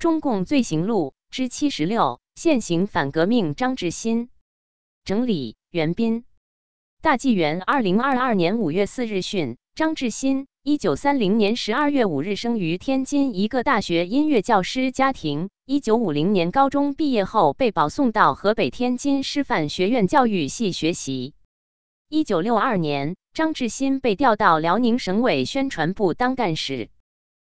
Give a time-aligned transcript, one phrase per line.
[0.00, 4.30] 中共罪行录之七十六：现行反革命张志新。
[5.04, 6.24] 整理：袁斌。
[7.02, 15.50] 大纪元二零二二年五月四日讯，张志新，一九三零年十二月五日生于天津一个大学音乐教师家庭。
[15.66, 21.34] 一九五零年高中毕业后，被保送到河北天津师范学院教育系学习。
[22.08, 26.88] 一九六二年，张志新被调到辽宁省委宣传部当干事。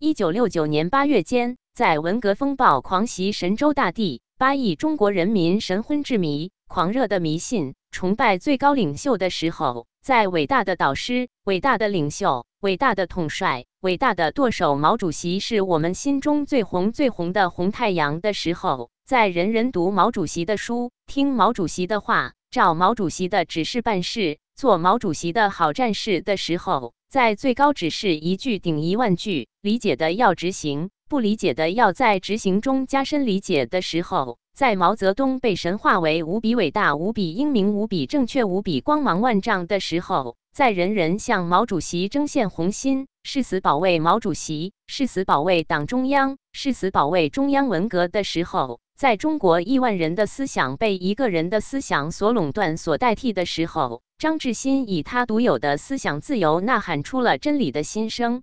[0.00, 7.74] 一九六九年八月间，在文革风暴狂袭神州大地，八亿中国人民神昏志迷，狂热的迷信。
[7.90, 34.36] 崇拜最高领袖的时候，在伟大的导师、伟大的领袖、伟大的统帅、伟大的舵手毛主席是我们心中最红最红的红太阳的时候，在人人读毛主席的书、听毛主席的话、照毛主席的指示办事、做毛主席的好战士的时候，在最高指示一句顶一万句，理解的要执行，不理解的要在执行中加深理解的时候。
[34.52, 58.42] 在毛泽东被神化为无比伟大、无比英明、无比正确、无比光芒万丈的时候，在人人向毛主席争献红心、誓死保卫毛主席、誓死保卫党中央、誓死保卫中央文革的时候，在中国亿万人的思想被一个人的思想所垄断、所代替的时候，张志新以他独有的思想自由呐喊出了真理的心声。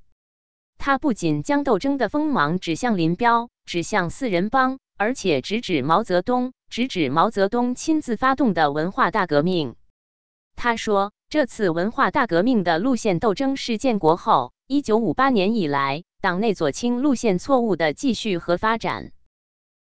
[0.84, 4.80] 他不仅将斗争的锋芒指向林彪，指向四人帮。
[4.98, 9.76] 而且直指毛泽东，直指毛泽东亲自发动的文化大革命。
[10.56, 19.12] 他说，这次文化大革命的路线斗争是建国后一九五八年以来党内左倾路线错误的继续和发展，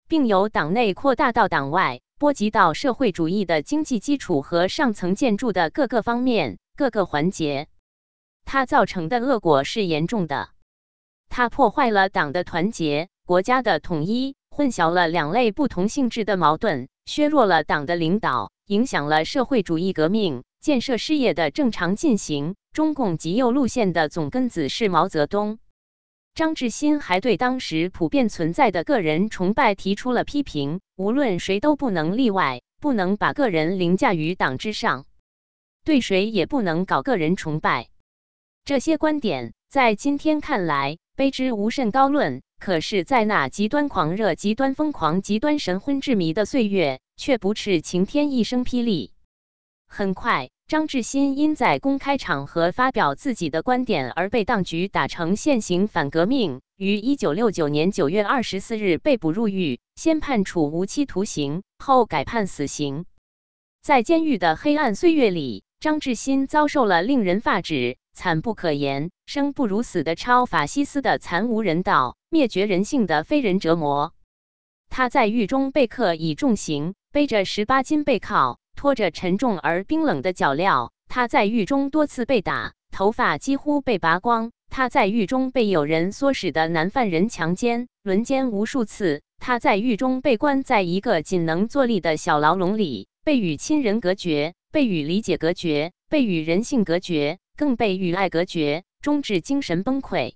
[0.07, 7.67] 并由党内扩大到党外，波及到社会主义的经济基础和上层建筑的各个方面、各个环节。
[8.45, 10.49] 它造成的恶果是严重的，
[11.37, 14.35] 它破坏了党的团结、国家的统一。
[14.49, 22.55] 混淆了两类不同性质的矛盾，削弱了党的领导，影响了社会主义革命建设事业的正常进行。
[22.73, 25.59] 中共极右路线的总根子是毛泽东。
[26.33, 35.05] 张志新还对当时普遍存在的个人崇拜提出了批评，无论谁都不能例外，不能把个人凌驾于党之上，
[35.85, 37.89] 对谁也不能搞个人崇拜。
[38.65, 42.43] 这些观点在今天看来，卑之无甚高论。
[42.59, 49.13] 可是，在那极端狂热、极端疯狂、极端神昏志迷的岁月，却不啻晴天一声霹雳。
[49.87, 63.05] 很快，张志新因在公开场合发表自己的观点而被当局打成现行反革命，于一九六九年九月二十四日被捕入狱，先判处无期徒刑，后改判死刑。
[63.81, 67.97] 在监狱的黑暗岁月里，张志新遭受了令人发指。
[68.17, 74.11] 惨不可言，生不如死的超法西斯的残无人道、灭绝人性的非人折磨。
[74.89, 80.89] 他在狱中被刻以重刑，背着十八斤背靠，拖着沉重而冰冷的脚镣。
[81.07, 84.51] 他在狱中多次被打，头发几乎被拔光。
[84.67, 89.21] 他在狱中被有人唆使的男犯人强奸、轮奸无数次。
[89.37, 97.37] 他在狱中被关在一个仅能坐立的小牢笼里，被与亲人隔绝，被与理解隔绝，被与人性隔绝。
[97.57, 100.35] 更被与爱隔绝，终至精神崩溃。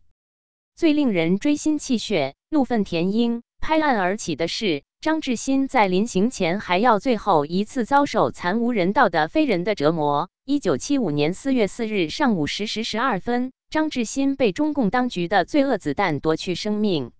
[0.75, 10.29] 最令人锥心泣血、怒愤填膺、拍案而起的是，张志新在临行前还要最后一次遭受惨无人道的非人的折磨。
[10.45, 17.11] 一九七五年四月四日上午十时十二分，张志新被中共当局的罪恶子弹夺去生命。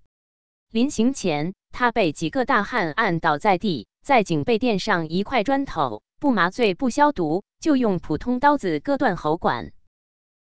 [0.72, 9.72] 临行前，他被几个大汉按倒在地，在颈背垫上一块砖头，不麻醉不消毒，就用普通刀子割断喉管。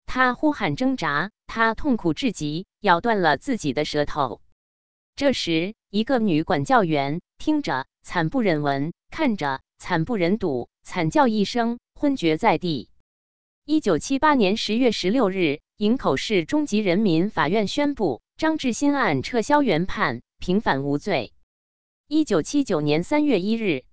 [0.06, 4.40] 他呼喊挣扎，他痛苦至极，咬断了自己的舌头。
[5.14, 12.88] 这时，一个女管教员听着惨不忍闻，看着惨不忍睹，惨叫一声，昏厥在地。
[13.64, 21.32] 一九七八年十月十六日，营口市中级人民法院宣布张志新案撤销原判，平反无罪。
[22.06, 23.84] 一九七九年三月一日，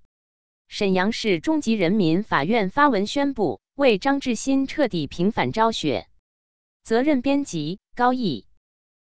[0.67, 3.62] 沈阳市中级人民法院发文宣布。
[3.75, 6.07] 为张志新彻底平反昭雪，
[6.83, 8.45] 责任编辑高毅。